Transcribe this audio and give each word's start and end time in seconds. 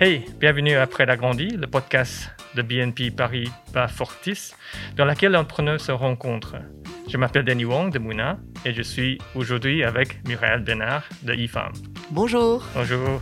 Hey, 0.00 0.24
bienvenue 0.38 0.74
à 0.74 0.82
Après 0.82 1.06
l'agrandi, 1.06 1.48
le 1.48 1.66
podcast 1.66 2.30
de 2.54 2.62
BNP 2.62 3.10
Paris 3.10 3.50
Bas 3.72 3.86
Fortis, 3.86 4.54
dans 4.96 5.04
lequel 5.04 5.32
l'entrepreneur 5.32 5.80
se 5.80 5.92
rencontre. 5.92 6.56
Je 7.06 7.16
m'appelle 7.18 7.44
Danny 7.44 7.64
Wong 7.64 7.92
de 7.92 7.98
Mouna 7.98 8.38
et 8.64 8.72
je 8.72 8.82
suis 8.82 9.18
aujourd'hui 9.34 9.84
avec 9.84 10.26
Muriel 10.26 10.64
Benard 10.64 11.04
de 11.22 11.34
IFAM. 11.34 11.72
Bonjour. 12.10 12.64
Bonjour. 12.74 13.20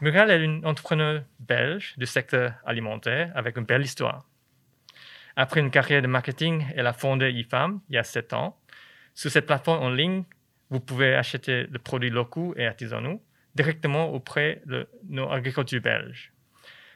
Muriel 0.00 0.30
est 0.30 0.42
une 0.42 0.66
entrepreneure 0.66 1.22
belge 1.38 1.94
du 1.98 2.06
secteur 2.06 2.54
alimentaire 2.64 3.30
avec 3.34 3.56
une 3.56 3.64
belle 3.64 3.82
histoire. 3.82 4.26
Après 5.36 5.60
une 5.60 5.70
carrière 5.70 6.02
de 6.02 6.08
marketing, 6.08 6.66
elle 6.74 6.86
a 6.86 6.92
fondé 6.92 7.30
IFAM 7.30 7.80
il 7.88 7.94
y 7.94 7.98
a 7.98 8.02
sept 8.02 8.32
ans. 8.32 8.58
Sur 9.14 9.30
cette 9.30 9.46
plateforme 9.46 9.82
en 9.82 9.90
ligne, 9.90 10.24
vous 10.70 10.80
pouvez 10.80 11.14
acheter 11.14 11.66
des 11.66 11.78
produits 11.78 12.10
locaux 12.10 12.54
et 12.56 12.66
artisanaux 12.66 13.22
directement 13.54 14.10
auprès 14.10 14.62
de 14.66 14.88
nos 15.08 15.30
agriculteurs 15.30 15.82
belges. 15.82 16.32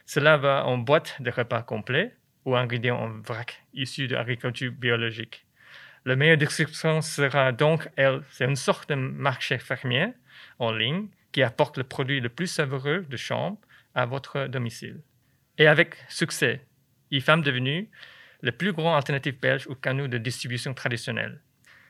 Cela 0.05 0.37
va 0.37 0.65
en 0.65 0.77
boîte 0.77 1.21
de 1.21 1.29
repas 1.29 1.61
complets 1.61 2.15
ou 2.45 2.55
ingrédients 2.55 2.97
en 2.97 3.09
vrac 3.21 3.63
issus 3.73 4.07
de 4.07 4.15
l'agriculture 4.15 4.71
biologique. 4.71 5.45
La 6.05 6.15
meilleure 6.15 6.37
description 6.37 7.01
sera 7.01 7.51
donc, 7.51 7.89
elle, 7.97 8.21
c'est 8.31 8.45
une 8.45 8.55
sorte 8.55 8.89
de 8.89 8.95
marché 8.95 9.57
fermier 9.57 10.13
en 10.57 10.71
ligne 10.71 11.09
qui 11.33 11.43
apporte 11.43 11.77
le 11.77 11.83
produit 11.83 12.21
le 12.21 12.29
plus 12.29 12.47
savoureux 12.47 13.05
de 13.07 13.17
chambre 13.17 13.57
à 13.93 14.05
votre 14.05 14.47
domicile. 14.47 15.01
Et 15.57 15.67
avec 15.67 15.97
succès, 16.07 16.65
IFAM 17.11 17.41
devenu 17.41 17.89
le 18.41 18.51
plus 18.51 18.71
grand 18.71 18.95
alternative 18.95 19.39
belge 19.39 19.67
au 19.67 19.75
canaux 19.75 20.07
de 20.07 20.17
distribution 20.17 20.73
traditionnel. 20.73 21.41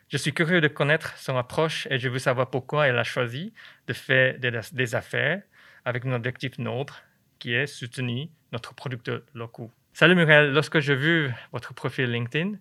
Je 0.09 0.15
suis 0.15 0.33
curieux 0.33 0.61
de 0.61 0.69
connaître 0.69 1.17
son 1.17 1.35
approche 1.35 1.85
et 1.89 1.99
je 1.99 2.07
veux 2.07 2.19
savoir 2.19 2.49
pourquoi 2.49 2.87
elle 2.87 2.97
a 2.97 3.03
choisi 3.03 3.51
de 3.87 3.93
faire 3.93 4.39
des, 4.39 4.95
affaires 4.95 5.41
avec 5.83 6.05
un 6.05 6.13
objectif 6.13 6.57
noble 6.59 6.93
qui 7.39 7.53
est 7.53 7.67
soutenir 7.67 8.29
notre 8.53 8.73
producteur 8.73 9.19
locaux. 9.33 9.69
Salut 9.91 10.15
Muriel, 10.15 10.53
lorsque 10.53 10.79
j'ai 10.79 10.95
vu 10.95 11.29
votre 11.51 11.73
profil 11.73 12.09
LinkedIn, 12.09 12.53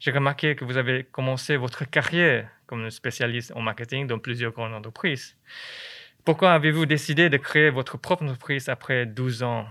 j'ai 0.00 0.10
remarqué 0.10 0.56
que 0.56 0.64
vous 0.64 0.78
avez 0.78 1.04
commencé 1.04 1.58
votre 1.58 1.84
carrière 1.84 2.48
comme 2.66 2.88
spécialiste 2.90 3.52
en 3.54 3.60
marketing 3.60 4.06
dans 4.06 4.18
plusieurs 4.18 4.52
grandes 4.52 4.72
entreprises. 4.72 5.36
Pourquoi 6.24 6.54
avez-vous 6.54 6.86
décidé 6.86 7.28
de 7.28 7.36
créer 7.36 7.68
votre 7.68 7.98
propre 7.98 8.22
entreprise 8.22 8.70
après 8.70 9.04
12 9.04 9.42
ans? 9.42 9.66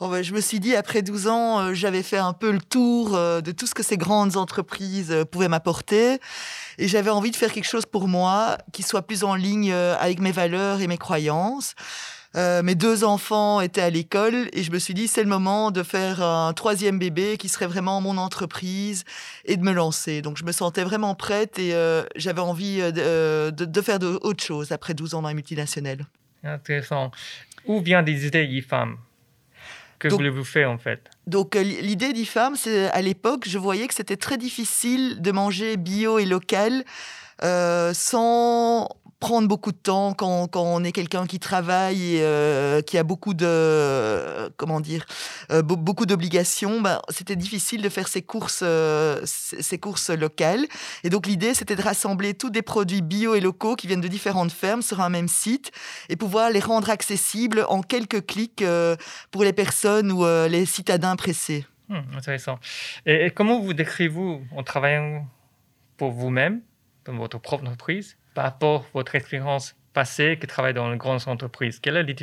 Oh, 0.00 0.14
je 0.22 0.32
me 0.32 0.40
suis 0.40 0.60
dit, 0.60 0.76
après 0.76 1.02
12 1.02 1.26
ans, 1.26 1.58
euh, 1.58 1.74
j'avais 1.74 2.04
fait 2.04 2.18
un 2.18 2.32
peu 2.32 2.52
le 2.52 2.60
tour 2.60 3.16
euh, 3.16 3.40
de 3.40 3.50
tout 3.50 3.66
ce 3.66 3.74
que 3.74 3.82
ces 3.82 3.96
grandes 3.96 4.36
entreprises 4.36 5.10
euh, 5.10 5.24
pouvaient 5.24 5.48
m'apporter. 5.48 6.20
Et 6.78 6.86
j'avais 6.86 7.10
envie 7.10 7.32
de 7.32 7.36
faire 7.36 7.50
quelque 7.50 7.66
chose 7.66 7.84
pour 7.84 8.06
moi 8.06 8.58
qui 8.72 8.84
soit 8.84 9.02
plus 9.02 9.24
en 9.24 9.34
ligne 9.34 9.72
avec 9.72 10.20
mes 10.20 10.30
valeurs 10.30 10.80
et 10.80 10.86
mes 10.86 10.98
croyances. 10.98 11.74
mes 12.36 12.76
deux 12.76 13.02
enfants 13.02 13.60
étaient 13.60 13.80
à 13.80 13.90
l'école 13.90 14.48
et 14.52 14.62
je 14.62 14.70
me 14.70 14.78
suis 14.78 14.94
dit 14.94 15.08
c'est 15.08 15.24
le 15.24 15.28
moment 15.28 15.72
de 15.72 15.82
faire 15.82 16.22
un 16.22 16.52
troisième 16.52 17.00
bébé 17.00 17.36
qui 17.36 17.48
serait 17.48 17.66
vraiment 17.66 18.00
mon 18.00 18.16
entreprise 18.16 19.02
et 19.44 19.56
de 19.56 19.64
me 19.64 19.72
lancer. 19.72 20.22
Donc 20.22 20.36
je 20.36 20.44
me 20.44 20.52
sentais 20.52 20.84
vraiment 20.84 21.16
prête 21.16 21.58
et 21.58 21.72
j'avais 22.14 22.40
envie 22.40 22.78
de, 22.92 23.50
de, 23.50 23.80
faire 23.80 23.98
autre 24.22 24.44
chose 24.44 24.70
après 24.70 24.94
12 24.94 25.14
ans 25.14 25.22
dans 25.22 25.28
les 25.28 25.34
multinationales. 25.34 26.06
Intéressant. 26.44 27.10
Où 27.66 27.80
vient 27.80 28.04
des 28.04 28.26
idées 28.26 28.60
e-femmes 28.60 28.98
que 29.98 30.08
voulez-vous 30.08 30.44
faire 30.44 30.70
en 30.70 30.78
fait. 30.78 31.00
Donc 31.26 31.56
euh, 31.56 31.62
l'idée 31.62 32.12
d'IFAM, 32.12 32.56
c'est 32.56 32.90
à 32.90 33.02
l'époque, 33.02 33.44
je 33.46 33.58
voyais 33.58 33.88
que 33.88 33.94
c'était 33.94 34.16
très 34.16 34.38
difficile 34.38 35.20
de 35.20 35.32
manger 35.32 35.76
bio 35.76 36.18
et 36.18 36.26
local 36.26 36.84
euh, 37.42 37.92
sans 37.94 38.88
prendre 39.20 39.48
beaucoup 39.48 39.72
de 39.72 39.76
temps 39.76 40.14
quand, 40.14 40.48
on 40.54 40.84
est 40.84 40.92
quelqu'un 40.92 41.26
qui 41.26 41.40
travaille 41.40 42.16
et 42.16 42.22
euh, 42.22 42.80
qui 42.82 42.98
a 42.98 43.02
beaucoup 43.02 43.34
de 43.34 44.48
comment 44.56 44.80
dire 44.80 45.04
euh, 45.50 45.62
beaucoup 45.62 46.06
d'obligations 46.06 46.80
ben, 46.80 47.00
c'était 47.08 47.36
difficile 47.36 47.82
de 47.82 47.88
faire 47.88 48.08
ses 48.08 48.22
courses 48.22 48.62
euh, 48.62 49.20
ces 49.24 49.78
courses 49.78 50.10
locales. 50.10 50.66
Et 51.04 51.10
donc 51.10 51.26
l'idée 51.26 51.54
c'était 51.54 51.76
de 51.76 51.82
rassembler 51.82 52.34
tous 52.34 52.50
des 52.50 52.62
produits 52.62 53.02
bio 53.02 53.34
et 53.34 53.40
locaux 53.40 53.76
qui 53.76 53.86
viennent 53.86 54.00
de 54.00 54.08
différentes 54.08 54.52
fermes 54.52 54.82
sur 54.82 55.00
un 55.00 55.08
même 55.08 55.28
site 55.28 55.72
et 56.08 56.16
pouvoir 56.16 56.50
les 56.50 56.60
rendre 56.60 56.90
accessibles 56.90 57.64
en 57.68 57.82
quelques 57.82 58.24
clics 58.26 58.64
pour 59.30 59.44
les 59.44 59.52
personnes 59.52 60.12
ou 60.12 60.24
les 60.48 60.64
citadins 60.66 61.16
pressés. 61.16 61.66
Hmm, 61.88 62.02
intéressant. 62.16 62.58
Et, 63.06 63.26
et 63.26 63.30
comment 63.30 63.60
vous 63.60 63.72
décrivez-vous 63.72 64.42
en 64.54 64.62
travaillant 64.62 65.26
pour 65.96 66.10
vous-même 66.10 66.60
dans 67.06 67.14
votre 67.14 67.38
propre 67.38 67.64
entreprise 67.64 68.16
par 68.38 68.44
rapport 68.44 68.82
à 68.82 68.90
votre 68.94 69.16
expérience 69.16 69.74
passée 69.92 70.38
qui 70.40 70.46
travaille 70.46 70.72
dans 70.72 70.92
une 70.92 70.96
grande 70.96 71.20
entreprise 71.26 71.80
Quelle 71.80 71.96
est 71.96 72.04
la 72.04 72.14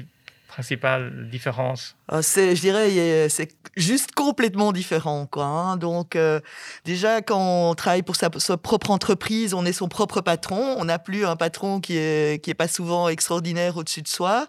principale 0.48 1.30
différence? 1.30 1.98
Ah, 2.08 2.22
c'est, 2.22 2.56
Je 2.56 2.62
dirais, 2.62 3.28
c'est 3.28 3.50
juste 3.76 4.14
complètement 4.14 4.72
différent. 4.72 5.26
Quoi, 5.26 5.44
hein. 5.44 5.76
Donc, 5.76 6.16
euh, 6.16 6.40
déjà, 6.86 7.22
quand 7.22 7.72
on 7.72 7.76
travaille 7.76 8.02
pour 8.02 8.16
sa, 8.16 8.30
propre 8.30 8.92
entreprise, 8.92 9.54
on 9.54 9.66
est 9.66 9.74
son 9.74 9.90
propre 9.90 10.22
patron. 10.22 10.78
On 10.78 10.86
n'a 10.86 11.00
plus 11.00 11.26
un 11.26 11.36
patron 11.36 11.82
qui 11.82 11.98
est, 11.98 12.42
qui 12.42 12.50
est 12.50 12.54
pas 12.54 12.70
souvent 12.70 13.10
extraordinaire 13.10 13.76
au-dessus 13.76 14.02
de 14.02 14.08
soi 14.08 14.48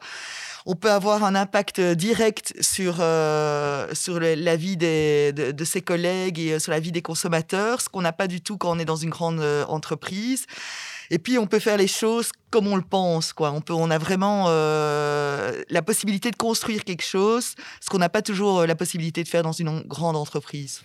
on 0.68 0.74
peut 0.74 0.90
avoir 0.90 1.22
un 1.22 1.36
impact 1.36 1.80
direct 1.80 2.52
sur, 2.60 2.96
euh, 2.98 3.86
sur 3.94 4.18
la 4.18 4.56
vie 4.56 4.76
des, 4.76 5.32
de, 5.32 5.64
ses 5.64 5.80
collègues 5.80 6.40
et 6.40 6.54
euh, 6.54 6.58
sur 6.58 6.72
la 6.72 6.80
vie 6.80 6.90
des 6.90 7.02
consommateurs, 7.02 7.80
ce 7.80 7.88
qu'on 7.88 8.00
n'a 8.02 8.12
pas 8.12 8.26
du 8.26 8.40
tout 8.40 8.58
quand 8.58 8.76
on 8.76 8.78
est 8.80 8.84
dans 8.84 8.96
une 8.96 9.10
grande 9.10 9.40
entreprise. 9.68 10.46
Et 11.10 11.18
puis, 11.18 11.38
on 11.38 11.46
peut 11.46 11.58
faire 11.58 11.76
les 11.76 11.86
choses 11.86 12.30
comme 12.50 12.66
on 12.66 12.76
le 12.76 12.82
pense. 12.82 13.32
Quoi. 13.32 13.52
On, 13.52 13.60
peut, 13.60 13.72
on 13.72 13.90
a 13.90 13.98
vraiment 13.98 14.46
euh, 14.48 15.62
la 15.68 15.82
possibilité 15.82 16.30
de 16.30 16.36
construire 16.36 16.84
quelque 16.84 17.04
chose, 17.04 17.54
ce 17.80 17.88
qu'on 17.90 17.98
n'a 17.98 18.08
pas 18.08 18.22
toujours 18.22 18.60
euh, 18.60 18.66
la 18.66 18.74
possibilité 18.74 19.22
de 19.22 19.28
faire 19.28 19.42
dans 19.42 19.52
une 19.52 19.82
grande 19.82 20.16
entreprise. 20.16 20.82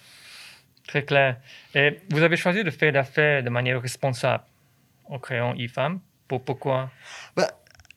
Très 0.88 1.06
clair. 1.06 1.38
Et 1.74 2.00
vous 2.10 2.24
avez 2.24 2.38
choisi 2.38 2.64
de 2.64 2.70
faire 2.70 2.92
l'affaire 2.92 3.44
de 3.44 3.50
manière 3.50 3.82
responsable 3.82 4.44
en 5.06 5.20
créant 5.20 5.54
IFAM. 5.56 6.00
Pour, 6.28 6.44
pourquoi? 6.44 6.90
Bah, 7.36 7.50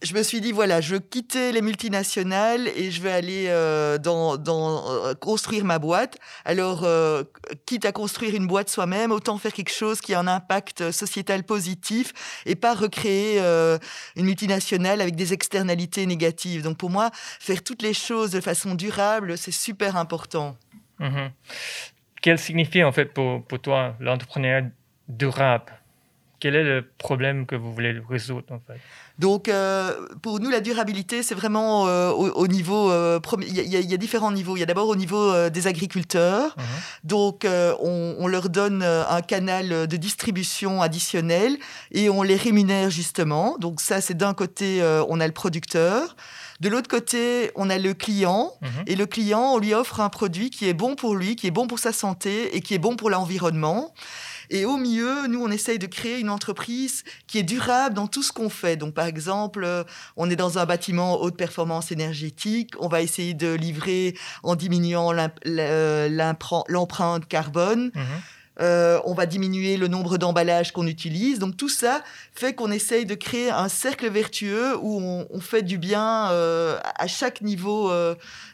je 0.04 0.14
me 0.14 0.22
suis 0.22 0.40
dit, 0.40 0.52
voilà, 0.52 0.80
je 0.80 0.94
veux 0.94 1.00
quitter 1.00 1.50
les 1.52 1.62
multinationales 1.62 2.68
et 2.68 2.90
je 2.90 3.00
vais 3.00 3.10
aller 3.10 3.46
euh, 3.48 3.98
euh, 4.06 5.14
construire 5.14 5.64
ma 5.64 5.78
boîte. 5.78 6.18
Alors, 6.44 6.84
euh, 6.84 7.24
quitte 7.64 7.86
à 7.86 7.92
construire 7.92 8.34
une 8.34 8.46
boîte 8.46 8.68
soi-même, 8.68 9.12
autant 9.12 9.38
faire 9.38 9.52
quelque 9.52 9.72
chose 9.72 10.00
qui 10.00 10.12
a 10.12 10.20
un 10.20 10.26
impact 10.26 10.90
sociétal 10.90 11.42
positif 11.42 12.12
et 12.44 12.54
pas 12.54 12.74
recréer 12.74 13.40
une 14.16 14.24
multinationale 14.24 15.00
avec 15.00 15.16
des 15.16 15.32
externalités 15.32 16.06
négatives. 16.06 16.62
Donc, 16.62 16.76
pour 16.76 16.90
moi, 16.90 17.10
faire 17.14 17.62
toutes 17.62 17.82
les 17.82 17.94
choses 17.94 18.30
de 18.30 18.40
façon 18.40 18.74
durable, 18.74 19.38
c'est 19.38 19.52
super 19.52 19.96
important. 19.96 20.56
Mm-hmm. 21.00 21.30
Quel 22.20 22.38
signifie 22.38 22.84
en 22.84 22.92
fait 22.92 23.06
pour, 23.06 23.44
pour 23.44 23.60
toi 23.60 23.96
l'entrepreneuriat 24.00 24.68
durable? 25.08 25.72
Quel 26.44 26.56
est 26.56 26.62
le 26.62 26.86
problème 26.98 27.46
que 27.46 27.56
vous 27.56 27.72
voulez 27.72 27.98
résoudre 28.06 28.44
en 28.50 28.60
fait? 28.66 28.78
Donc, 29.18 29.48
euh, 29.48 29.94
pour 30.20 30.40
nous, 30.40 30.50
la 30.50 30.60
durabilité, 30.60 31.22
c'est 31.22 31.34
vraiment 31.34 31.88
euh, 31.88 32.10
au, 32.10 32.46
niveau. 32.48 32.90
Euh, 32.92 33.18
il 33.40 33.56
y, 33.56 33.94
a 33.94 33.96
différents 33.96 34.30
niveaux. 34.30 34.54
Il 34.54 34.60
y 34.60 34.62
a 34.62 34.66
d'abord 34.66 34.88
au 34.88 34.96
niveau 34.96 35.48
des 35.48 35.66
agriculteurs. 35.68 36.54
Uh-huh. 36.58 36.62
Donc, 37.04 37.46
on, 37.46 38.16
on, 38.18 38.26
leur 38.26 38.50
donne 38.50 38.82
un 38.82 39.22
canal 39.22 39.86
de 39.86 39.96
distribution 39.96 40.82
additionnel 40.82 41.56
et 41.92 42.10
on 42.10 42.20
les 42.20 42.36
rémunère 42.36 42.90
justement. 42.90 43.56
Donc, 43.58 43.80
ça, 43.80 44.02
c'est 44.02 44.14
d'un 44.14 44.34
côté, 44.34 44.82
on 45.08 45.20
a 45.20 45.26
le 45.26 45.32
producteur. 45.32 46.14
De 46.60 46.68
l'autre 46.68 46.88
côté, 46.88 47.52
on 47.56 47.70
a 47.70 47.78
le 47.78 47.94
client. 47.94 48.52
Uh-huh. 48.62 48.68
Et 48.86 48.96
le 48.96 49.06
client, 49.06 49.54
on 49.54 49.58
lui 49.58 49.72
offre 49.72 50.00
un 50.00 50.10
produit 50.10 50.50
qui 50.50 50.68
est 50.68 50.74
bon 50.74 50.94
pour 50.94 51.14
lui, 51.14 51.36
qui 51.36 51.46
est 51.46 51.52
bon 51.52 51.66
pour 51.66 51.78
sa 51.78 51.94
santé 51.94 52.54
et 52.54 52.60
qui 52.60 52.74
est 52.74 52.78
bon 52.78 52.96
pour 52.96 53.08
l'environnement. 53.08 53.94
Et 54.50 54.64
au 54.64 54.76
milieu, 54.76 55.26
nous, 55.26 55.42
on 55.42 55.50
essaye 55.50 55.78
de 55.78 55.86
créer 55.86 56.18
une 56.18 56.30
entreprise 56.30 57.04
qui 57.26 57.38
est 57.38 57.42
durable 57.42 57.94
dans 57.94 58.06
tout 58.06 58.22
ce 58.22 58.32
qu'on 58.32 58.50
fait. 58.50 58.76
Donc, 58.76 58.94
par 58.94 59.06
exemple, 59.06 59.64
euh, 59.64 59.84
on 60.16 60.30
est 60.30 60.36
dans 60.36 60.58
un 60.58 60.66
bâtiment 60.66 61.20
haute 61.20 61.36
performance 61.36 61.92
énergétique. 61.92 62.74
On 62.78 62.88
va 62.88 63.02
essayer 63.02 63.34
de 63.34 63.52
livrer 63.54 64.16
en 64.42 64.56
diminuant 64.56 65.12
l'empreinte 66.68 67.26
carbone. 67.26 67.90
Mhm. 67.94 68.04
Euh, 68.60 69.00
on 69.04 69.14
va 69.14 69.26
diminuer 69.26 69.76
le 69.76 69.88
nombre 69.88 70.18
d'emballages 70.18 70.72
qu'on 70.72 70.86
utilise. 70.86 71.38
Donc 71.38 71.56
tout 71.56 71.68
ça 71.68 72.02
fait 72.32 72.54
qu'on 72.54 72.70
essaye 72.70 73.06
de 73.06 73.14
créer 73.14 73.50
un 73.50 73.68
cercle 73.68 74.08
vertueux 74.08 74.76
où 74.80 75.00
on, 75.00 75.40
fait 75.40 75.62
du 75.62 75.78
bien 75.78 76.30
euh, 76.30 76.78
à 76.96 77.06
chaque 77.06 77.42
niveau 77.42 77.90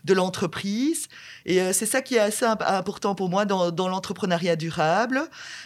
de 0.04 0.14
l'entreprise. 0.14 1.08
Et 1.46 1.60
euh, 1.60 1.72
c'est 1.72 1.86
ça 1.86 2.02
qui 2.02 2.16
est 2.16 2.20
assez 2.20 2.44
important 2.44 3.14
pour 3.14 3.28
moi 3.28 3.44
dans, 3.44 3.88
l'entrepreneuriat 3.88 4.56
durable. 4.56 5.22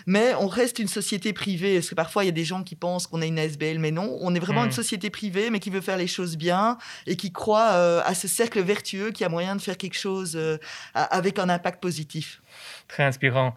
Mais 0.07 0.35
on 0.35 0.47
reste 0.47 0.79
une 0.79 0.89
société 0.89 1.33
privée, 1.33 1.75
parce 1.75 1.91
que 1.91 1.95
parfois 1.95 2.25
il 2.25 2.27
y 2.27 2.31
a 2.31 2.33
des 2.33 2.45
gens 2.45 2.63
qui 2.63 2.77
pensent 2.77 3.07
qu'on 3.07 3.23
est 3.23 3.29
une 3.29 3.39
ASBL, 3.39 3.79
mais 3.79 3.91
non. 3.91 4.17
On 4.21 4.35
est 4.35 4.41
vraiment 4.41 4.65
une 4.65 4.71
hmm. 4.71 4.73
société 4.73 5.11
privée, 5.11 5.51
mais 5.51 5.61
qui 5.61 5.71
veut 5.71 5.81
faire 5.81 5.97
les 5.97 6.07
choses 6.07 6.37
bien 6.37 6.79
et 7.07 7.17
qui 7.17 7.33
croit 7.33 7.73
euh, 7.73 8.03
à 8.05 8.15
ce 8.15 8.29
cercle 8.29 8.61
vertueux 8.63 9.11
qui 9.11 9.25
a 9.25 9.29
moyen 9.29 9.57
de 9.57 9.61
faire 9.61 9.77
quelque 9.77 9.99
chose 9.99 10.37
euh, 10.37 10.59
avec 10.95 11.39
un 11.39 11.49
impact 11.49 11.81
positif. 11.81 12.41
Très 12.89 13.05
inspirant. 13.05 13.55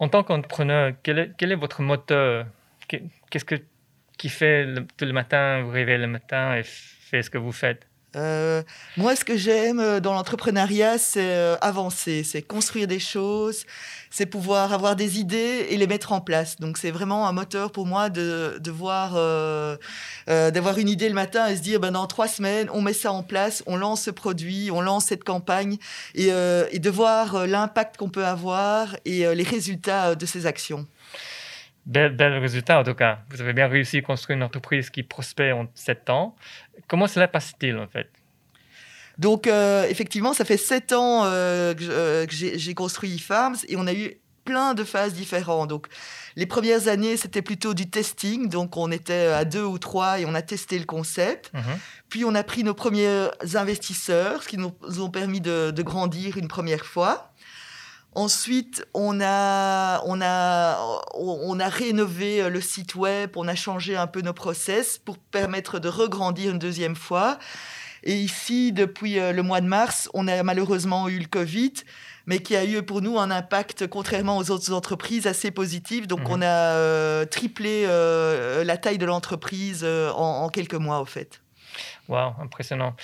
En 0.00 0.08
tant 0.08 0.24
qu'entrepreneur, 0.24 0.94
quel 1.02 1.18
est, 1.18 1.54
votre 1.54 1.82
moteur? 1.82 2.46
Qu'est-ce 2.88 3.44
que, 3.44 3.56
qui 4.16 4.30
fait 4.30 4.66
tout 4.96 5.04
le 5.04 5.12
matin, 5.12 5.60
vous 5.62 5.70
réveillez 5.70 5.98
le 5.98 6.06
matin 6.06 6.56
et 6.56 6.62
fait 6.64 7.22
ce 7.22 7.28
que 7.28 7.36
vous 7.36 7.52
faites? 7.52 7.86
Euh, 8.16 8.62
moi, 8.96 9.14
ce 9.14 9.24
que 9.24 9.36
j'aime 9.36 9.78
euh, 9.78 10.00
dans 10.00 10.12
l'entrepreneuriat, 10.14 10.98
c'est 10.98 11.20
euh, 11.20 11.56
avancer, 11.60 12.24
c'est 12.24 12.42
construire 12.42 12.88
des 12.88 12.98
choses, 12.98 13.64
c'est 14.10 14.26
pouvoir 14.26 14.72
avoir 14.72 14.96
des 14.96 15.20
idées 15.20 15.66
et 15.70 15.76
les 15.76 15.86
mettre 15.86 16.12
en 16.12 16.20
place. 16.20 16.56
Donc, 16.56 16.76
c'est 16.76 16.90
vraiment 16.90 17.28
un 17.28 17.32
moteur 17.32 17.70
pour 17.70 17.86
moi 17.86 18.10
de, 18.10 18.60
voir, 18.70 19.12
d'avoir 20.26 20.78
une 20.78 20.88
idée 20.88 21.08
le 21.08 21.14
matin 21.14 21.46
et 21.46 21.56
se 21.56 21.62
dire, 21.62 21.78
ben, 21.78 21.92
dans 21.92 22.06
trois 22.06 22.26
semaines, 22.26 22.68
on 22.72 22.82
met 22.82 22.92
ça 22.92 23.12
en 23.12 23.22
place, 23.22 23.62
on 23.66 23.76
lance 23.76 24.02
ce 24.02 24.10
produit, 24.10 24.70
on 24.72 24.80
lance 24.80 25.06
cette 25.06 25.22
campagne 25.22 25.76
et 26.14 26.30
de 26.30 26.90
voir 26.90 27.46
l'impact 27.46 27.96
qu'on 27.98 28.10
peut 28.10 28.26
avoir 28.26 28.96
et 29.04 29.32
les 29.34 29.44
résultats 29.44 30.16
de 30.16 30.26
ces 30.26 30.46
actions. 30.46 30.86
Bel, 31.86 32.14
bel, 32.14 32.34
résultat 32.34 32.80
en 32.80 32.84
tout 32.84 32.94
cas. 32.94 33.20
Vous 33.30 33.40
avez 33.40 33.52
bien 33.52 33.66
réussi 33.66 33.98
à 33.98 34.02
construire 34.02 34.36
une 34.36 34.42
entreprise 34.42 34.90
qui 34.90 35.02
prospère 35.02 35.56
en 35.56 35.66
sept 35.74 36.10
ans. 36.10 36.36
Comment 36.88 37.06
cela 37.06 37.26
passe-t-il 37.28 37.76
en 37.76 37.88
fait? 37.88 38.08
Donc 39.18 39.46
euh, 39.46 39.86
effectivement, 39.88 40.32
ça 40.32 40.44
fait 40.44 40.56
sept 40.56 40.92
ans 40.92 41.24
euh, 41.24 41.74
que 41.74 41.84
euh, 41.84 42.26
j'ai 42.28 42.74
construit 42.74 43.14
eFarms 43.14 43.56
et 43.68 43.76
on 43.76 43.86
a 43.86 43.92
eu 43.92 44.14
plein 44.46 44.72
de 44.72 44.82
phases 44.82 45.12
différentes. 45.12 45.68
Donc 45.68 45.88
les 46.36 46.46
premières 46.46 46.88
années, 46.88 47.18
c'était 47.18 47.42
plutôt 47.42 47.74
du 47.74 47.90
testing. 47.90 48.48
Donc 48.48 48.78
on 48.78 48.90
était 48.90 49.26
à 49.26 49.44
deux 49.44 49.62
ou 49.62 49.78
trois 49.78 50.20
et 50.20 50.24
on 50.24 50.34
a 50.34 50.42
testé 50.42 50.78
le 50.78 50.86
concept. 50.86 51.52
Mhm. 51.52 51.62
Puis 52.08 52.24
on 52.24 52.34
a 52.34 52.42
pris 52.42 52.64
nos 52.64 52.74
premiers 52.74 53.28
investisseurs, 53.54 54.42
ce 54.42 54.48
qui 54.48 54.56
nous 54.56 54.72
ont 55.00 55.10
permis 55.10 55.42
de, 55.42 55.70
de 55.70 55.82
grandir 55.82 56.38
une 56.38 56.48
première 56.48 56.86
fois. 56.86 57.29
Ensuite, 58.14 58.84
on 58.92 59.20
a, 59.20 60.02
on, 60.04 60.20
a, 60.20 61.00
on 61.14 61.60
a 61.60 61.68
rénové 61.68 62.42
euh, 62.42 62.48
le 62.48 62.60
site 62.60 62.96
web, 62.96 63.30
on 63.36 63.46
a 63.46 63.54
changé 63.54 63.96
un 63.96 64.08
peu 64.08 64.20
nos 64.20 64.32
process 64.32 64.98
pour 64.98 65.16
permettre 65.16 65.78
de 65.78 65.88
regrandir 65.88 66.50
une 66.50 66.58
deuxième 66.58 66.96
fois. 66.96 67.38
Et 68.02 68.16
ici, 68.16 68.72
depuis 68.72 69.20
euh, 69.20 69.32
le 69.32 69.44
mois 69.44 69.60
de 69.60 69.68
mars, 69.68 70.10
on 70.12 70.26
a 70.26 70.42
malheureusement 70.42 71.08
eu 71.08 71.20
le 71.20 71.26
Covid, 71.26 71.72
mais 72.26 72.40
qui 72.40 72.56
a 72.56 72.64
eu 72.64 72.82
pour 72.82 73.00
nous 73.00 73.16
un 73.16 73.30
impact, 73.30 73.86
contrairement 73.86 74.38
aux 74.38 74.50
autres 74.50 74.72
entreprises, 74.72 75.28
assez 75.28 75.52
positif. 75.52 76.08
Donc, 76.08 76.20
mhm. 76.20 76.30
on 76.30 76.42
a 76.42 76.74
euh, 76.74 77.24
triplé 77.26 77.86
la 77.86 78.76
taille 78.76 78.98
de 78.98 79.06
l'entreprise 79.06 79.84
en, 79.84 80.48
quelques 80.48 80.74
mois, 80.74 81.00
au 81.00 81.04
fait. 81.04 81.40
Wow, 82.08 82.34
impressionnant. 82.40 82.96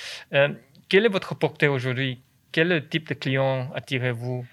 quel 0.88 1.06
est 1.06 1.10
votre 1.10 1.36
portée 1.36 1.68
aujourd'hui? 1.68 2.22
Quel 2.50 2.88
type 2.88 3.08
de 3.08 3.14
clients 3.14 3.70
attirez-vous? 3.74 4.44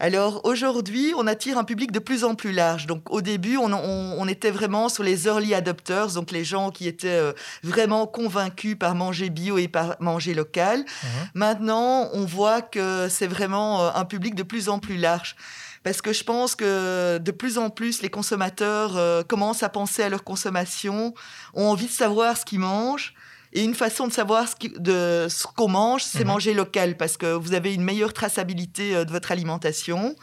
Alors 0.00 0.40
aujourd'hui, 0.44 1.12
on 1.16 1.26
attire 1.26 1.58
un 1.58 1.64
public 1.64 1.92
de 1.92 1.98
plus 1.98 2.24
en 2.24 2.34
plus 2.34 2.52
large. 2.52 2.86
Donc 2.86 3.10
au 3.10 3.20
début, 3.20 3.58
on, 3.58 4.28
était 4.28 4.50
vraiment 4.50 4.88
sur 4.88 5.02
les 5.02 5.26
early 5.26 5.54
adopters, 5.54 6.12
donc 6.14 6.30
les 6.30 6.44
gens 6.44 6.70
qui 6.70 6.88
étaient 6.88 7.08
euh, 7.08 7.32
vraiment 7.62 8.06
convaincus 8.06 8.76
par 8.78 8.94
manger 8.94 9.28
bio 9.28 9.58
et 9.58 9.68
par 9.68 9.96
manger 10.00 10.32
local. 10.32 10.78
Mhm. 10.80 11.10
Maintenant, 11.34 12.08
on 12.14 12.24
voit 12.24 12.62
que 12.62 13.08
c'est 13.10 13.26
vraiment 13.26 13.82
euh, 13.82 13.90
un 13.94 14.04
public 14.06 14.34
de 14.34 14.42
plus 14.42 14.68
en 14.70 14.78
plus 14.78 14.96
large 14.96 15.36
parce 15.82 16.00
que 16.00 16.12
je 16.12 16.24
pense 16.24 16.54
que 16.54 17.18
de 17.18 17.30
plus 17.30 17.58
en 17.58 17.70
plus 17.70 18.02
les 18.02 18.10
consommateurs 18.10 18.96
euh, 18.96 19.22
commencent 19.22 19.62
à 19.62 19.68
penser 19.68 20.02
à 20.02 20.08
leur 20.08 20.24
consommation, 20.24 21.14
ont 21.54 21.68
envie 21.68 21.86
de 21.86 21.92
savoir 21.92 22.36
ce 22.36 22.44
qu'ils 22.44 22.60
mangent 22.60 23.14
et 23.52 23.64
une 23.64 23.74
façon 23.74 24.06
de 24.06 24.12
savoir 24.12 24.46
ce 24.48 25.46
qu'on 25.56 25.68
mange, 25.68 26.04
c'est 26.04 26.20
mhm. 26.20 26.28
manger 26.28 26.54
local 26.54 26.96
parce 26.96 27.16
que 27.16 27.32
vous 27.32 27.52
avez 27.52 27.74
une 27.74 27.82
meilleure 27.82 28.12
traçabilité 28.12 28.94
euh, 28.94 29.04
de 29.04 29.10
votre 29.10 29.32
alimentation. 29.32 30.14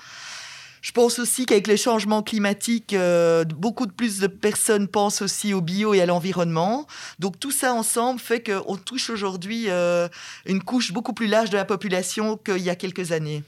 Je 0.81 0.91
pense 0.93 1.19
aussi 1.19 1.45
qu'avec 1.45 1.67
les 1.67 1.75
changements 1.75 2.23
climatiques, 2.23 2.93
euh, 2.93 3.43
beaucoup 3.43 3.87
de 3.87 3.91
plus 3.91 4.19
de 4.19 4.27
personnes 4.27 4.87
pensent 4.87 5.21
aussi 5.21 5.53
au 5.53 5.59
bio 5.59 5.93
et 5.93 6.01
à 6.01 6.05
l'environnement. 6.05 6.87
Donc 7.19 7.39
tout 7.39 7.51
ça 7.51 7.73
ensemble 7.73 8.21
fait 8.21 8.41
qu'on 8.41 8.77
touche 8.77 9.09
aujourd'hui 9.09 9.65
euh, 9.67 10.07
une 10.45 10.63
couche 10.63 10.93
beaucoup 10.93 11.13
plus 11.13 11.27
large 11.27 11.49
de 11.49 11.57
la 11.57 11.65
population 11.65 12.37
qu'il 12.37 12.59
y 12.59 12.69
a 12.69 12.75
quelques 12.75 13.11
années. 13.11 13.43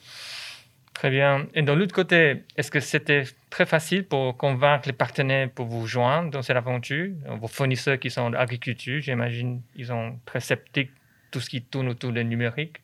Très 0.99 1.11
bien. 1.11 1.47
Et 1.53 1.61
de 1.61 1.71
l'autre 1.71 1.95
côté, 1.95 2.43
est-ce 2.57 2.69
que 2.69 2.81
c'était 2.81 3.23
très 3.49 3.65
facile 3.65 4.03
pour 4.03 4.35
convaincre 4.35 4.85
les 4.85 4.91
partenaires 4.91 5.49
pour 5.49 5.65
vous 5.65 5.87
joindre 5.87 6.29
dans 6.29 6.41
cette 6.41 6.57
aventure? 6.57 7.13
Vos 7.39 7.47
fournisseurs 7.47 7.97
qui 7.97 8.09
sont 8.09 8.31
d'agriculture, 8.31 9.01
j'imagine, 9.01 9.61
ils 9.77 9.85
sont 9.85 10.19
très 10.25 10.41
sceptiques 10.41 10.91
tout 11.31 11.39
ce 11.39 11.49
qui 11.49 11.61
tourne 11.61 11.87
autour 11.87 12.11
du 12.11 12.25
numérique. 12.25 12.81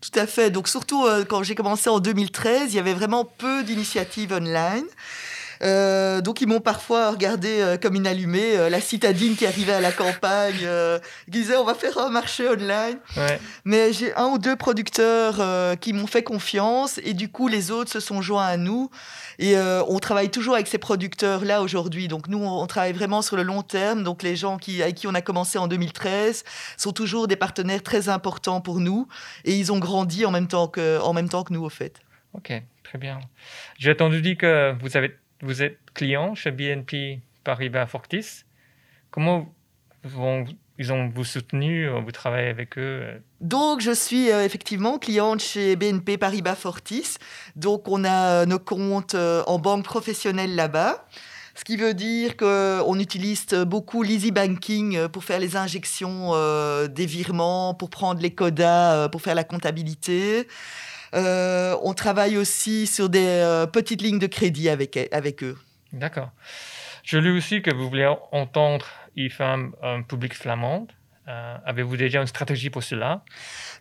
Tout 0.00 0.18
à 0.18 0.26
fait. 0.26 0.50
Donc 0.50 0.66
surtout 0.66 1.06
euh, 1.06 1.24
quand 1.24 1.44
j'ai 1.44 1.54
commencé 1.54 1.88
en 1.88 2.00
2013, 2.00 2.74
il 2.74 2.76
y 2.78 2.80
avait 2.80 2.94
vraiment 2.94 3.24
peu 3.24 3.62
d'initiatives 3.62 4.32
online. 4.32 4.86
Euh, 5.62 6.20
donc 6.20 6.40
ils 6.40 6.48
m'ont 6.48 6.60
parfois 6.60 7.10
regardé 7.10 7.60
euh, 7.60 7.76
comme 7.76 7.94
une 7.94 8.06
allumée, 8.06 8.56
euh, 8.56 8.68
la 8.68 8.80
citadine 8.80 9.36
qui 9.36 9.46
arrivait 9.46 9.72
à 9.72 9.80
la 9.80 9.92
campagne, 9.92 10.66
qui 11.24 11.30
disait 11.30 11.56
on 11.56 11.64
va 11.64 11.74
faire 11.74 11.98
un 11.98 12.10
marché 12.10 12.48
online. 12.48 12.98
Mais 13.64 13.92
j'ai 13.92 14.14
un 14.14 14.26
ou 14.26 14.38
deux 14.38 14.56
producteurs 14.56 15.78
qui 15.78 15.92
m'ont 15.92 16.06
fait 16.06 16.22
confiance 16.22 16.98
et 17.04 17.14
du 17.14 17.28
coup 17.28 17.48
les 17.48 17.70
autres 17.70 17.90
se 17.90 18.00
sont 18.00 18.22
joints 18.22 18.46
à 18.46 18.56
nous. 18.56 18.90
Et 19.38 19.56
on 19.56 19.98
travaille 19.98 20.30
toujours 20.30 20.54
avec 20.54 20.66
ces 20.66 20.78
producteurs-là 20.78 21.62
aujourd'hui. 21.62 22.08
Donc 22.08 22.28
nous, 22.28 22.42
on, 22.42 22.66
travaille 22.66 22.92
vraiment 22.92 23.22
sur 23.22 23.36
le 23.36 23.42
long 23.42 23.62
terme. 23.62 24.02
Donc 24.02 24.22
les 24.22 24.36
gens 24.36 24.58
qui, 24.58 24.82
avec 24.82 24.96
qui 24.96 25.06
on 25.06 25.14
a 25.14 25.22
commencé 25.22 25.58
en 25.58 25.68
2013 25.68 26.44
sont 26.76 26.92
toujours 26.92 27.28
des 27.28 27.36
partenaires 27.36 27.82
très 27.82 28.08
importants 28.08 28.60
pour 28.60 28.80
nous. 28.80 29.08
Et 29.44 29.56
ils 29.56 29.72
ont 29.72 29.78
grandi 29.78 30.24
en 30.24 30.30
même 30.30 30.48
temps 30.48 30.68
que, 30.68 31.00
en 31.00 31.12
même 31.12 31.28
temps 31.28 31.44
que 31.44 31.52
nous, 31.52 31.64
au 31.64 31.70
fait. 31.70 32.00
Ok, 32.34 32.52
très 32.82 32.98
bien. 32.98 33.20
J'ai 33.78 33.92
entendu 33.92 34.22
dire 34.22 34.36
que 34.38 34.74
vous 34.80 34.96
avez 34.96 35.14
vous 35.42 35.62
êtes 35.62 35.78
client 35.94 36.34
chez 36.34 36.52
BNP 36.52 37.20
Paribas 37.44 37.86
Fortis. 37.86 38.44
Comment 39.10 39.52
ils 40.78 40.92
ont 40.92 41.08
vous 41.14 41.24
soutenu, 41.24 41.88
vous 41.88 42.12
travaillez 42.12 42.48
avec 42.48 42.78
eux 42.78 43.04
Donc, 43.40 43.80
je 43.80 43.92
suis 43.92 44.30
euh, 44.30 44.44
effectivement 44.44 44.98
cliente 44.98 45.40
chez 45.40 45.76
BNP 45.76 46.16
Paribas 46.16 46.54
Fortis. 46.54 47.16
Donc, 47.56 47.88
on 47.88 48.04
a 48.04 48.42
euh, 48.42 48.46
nos 48.46 48.58
comptes 48.58 49.14
euh, 49.14 49.42
en 49.46 49.58
banque 49.58 49.84
professionnelle 49.84 50.54
là-bas. 50.54 51.06
Ce 51.54 51.64
qui 51.64 51.76
veut 51.76 51.92
dire 51.92 52.38
qu'on 52.38 52.98
utilise 52.98 53.46
beaucoup 53.66 54.02
l'easy 54.02 54.30
banking 54.30 55.06
pour 55.08 55.22
faire 55.22 55.38
les 55.38 55.54
injections 55.54 56.30
des 56.86 57.04
virements, 57.04 57.74
pour 57.74 57.90
prendre 57.90 58.22
les 58.22 58.30
codas, 58.30 59.10
pour 59.10 59.20
faire 59.20 59.34
la 59.34 59.44
comptabilité. 59.44 60.48
Euh, 61.14 61.76
on 61.82 61.94
travaille 61.94 62.36
aussi 62.36 62.86
sur 62.86 63.08
des 63.08 63.26
euh, 63.26 63.66
petites 63.66 64.02
lignes 64.02 64.18
de 64.18 64.26
crédit 64.26 64.68
avec, 64.68 64.98
avec 65.12 65.42
eux. 65.42 65.58
D'accord. 65.92 66.30
Je 67.04 67.18
lis 67.18 67.30
aussi 67.30 67.62
que 67.62 67.74
vous 67.74 67.88
voulez 67.88 68.10
entendre 68.30 68.86
IFAM 69.16 69.74
un 69.82 70.02
public 70.02 70.34
flamand. 70.34 70.86
Euh, 71.28 71.56
avez-vous 71.64 71.96
déjà 71.96 72.20
une 72.20 72.26
stratégie 72.26 72.70
pour 72.70 72.82
cela? 72.82 73.22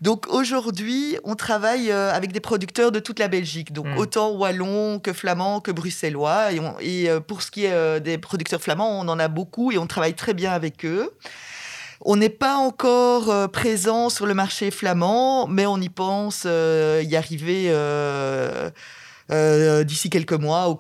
Donc 0.02 0.28
aujourd'hui, 0.28 1.18
on 1.24 1.36
travaille 1.36 1.92
avec 1.92 2.34
des 2.34 2.40
producteurs 2.40 2.92
de 2.92 3.00
toute 3.00 3.18
la 3.18 3.28
Belgique, 3.28 3.72
donc 3.72 3.88
hmm. 3.88 3.98
autant 3.98 4.32
wallons 4.32 5.00
que 5.00 5.14
flamands 5.14 5.60
que 5.60 5.72
bruxellois. 5.72 6.52
Et, 6.52 7.06
et 7.06 7.20
pour 7.22 7.42
ce 7.42 7.50
qui 7.50 7.66
est 7.66 8.00
des 8.02 8.18
producteurs 8.18 8.62
flamands, 8.62 9.00
on 9.00 9.08
en 9.08 9.20
a 9.20 9.28
beaucoup 9.28 9.72
et 9.72 9.78
on 9.78 9.88
travaille 9.88 10.14
très 10.16 10.34
bien 10.34 10.52
avec 10.52 10.86
eux. 10.86 11.12
On 12.04 12.16
n'est 12.16 12.30
pas 12.30 12.56
encore 12.56 13.30
euh, 13.30 13.48
présent 13.48 14.10
sur 14.10 14.26
le 14.26 14.34
marché 14.34 14.72
flamand, 14.72 15.48
mais 15.48 15.68
on 15.68 15.78
y 15.78 15.90
pense 15.90 16.44
euh, 16.48 17.04
y 17.06 17.16
arriver 17.16 17.66
euh, 17.70 18.72
d'ici 19.84 20.10
quelques 20.10 20.34
mois. 20.34 20.76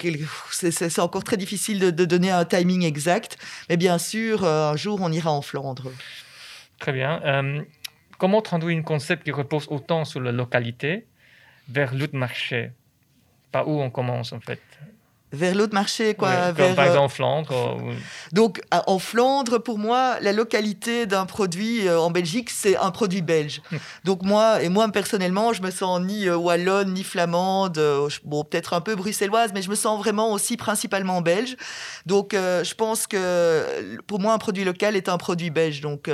C'est 0.49 0.99
encore 0.99 1.23
très 1.23 1.37
difficile 1.37 1.79
de, 1.79 2.05
donner 2.05 2.31
un 2.31 2.43
timing 2.43 2.83
exact, 2.83 3.37
mais 3.69 3.77
bien 3.77 3.99
sûr, 3.99 4.45
un 4.45 4.75
jour, 4.75 4.99
on 5.01 5.11
ira 5.11 5.31
en 5.31 5.41
Flandre. 5.41 5.91
Très 6.79 6.91
bien. 6.91 7.21
comment 8.17 8.41
traduire 8.41 8.77
un 8.77 8.81
concept 8.81 9.23
qui 9.23 9.31
repose 9.31 9.67
autant 9.69 10.05
sur 10.05 10.19
la 10.19 10.31
localité 10.31 11.05
vers 11.69 11.93
l'autre 11.93 12.15
marché? 12.15 12.71
Par 13.51 13.67
où 13.67 13.81
on 13.81 13.89
commence 13.89 14.33
en 14.33 14.39
fait 14.39 14.61
vers 15.31 15.55
l'autre 15.55 15.73
marché, 15.73 16.13
quoi. 16.13 16.51
vers, 16.51 16.75
par 16.75 16.85
exemple 16.85 17.01
en 17.01 17.09
Flandre. 17.09 17.77
Donc, 18.31 18.61
en 18.71 18.99
Flandre, 18.99 19.59
pour 19.59 19.77
moi, 19.77 20.17
la 20.21 20.33
localité 20.33 21.05
d'un 21.05 21.25
produit 21.25 21.87
euh, 21.87 21.99
en 21.99 22.11
Belgique, 22.11 22.49
c'est 22.49 22.77
un 22.77 22.91
produit 22.91 23.21
belge. 23.21 23.61
Donc, 24.03 24.23
moi, 24.23 24.61
et 24.61 24.69
moi, 24.69 24.87
personnellement, 24.89 25.53
je 25.53 25.61
me 25.61 25.71
sens 25.71 26.01
ni 26.01 26.27
euh, 26.27 26.35
wallonne, 26.35 26.93
ni 26.93 27.03
flamande, 27.03 27.77
euh, 27.77 28.09
bon, 28.25 28.43
peut-être 28.43 28.73
un 28.73 28.81
peu 28.81 28.95
bruxelloise, 28.95 29.51
mais 29.53 29.61
je 29.61 29.69
me 29.69 29.75
sens 29.75 29.99
vraiment 29.99 30.31
aussi 30.33 30.57
principalement 30.57 31.21
belge. 31.21 31.55
Donc, 32.05 32.31
je 32.33 32.73
pense 32.73 33.07
que 33.07 33.99
pour 34.07 34.19
moi, 34.19 34.33
un 34.33 34.37
produit 34.37 34.63
local 34.63 34.95
est 34.95 35.09
un 35.09 35.17
produit 35.17 35.49
belge. 35.49 35.81
Donc, 35.81 36.09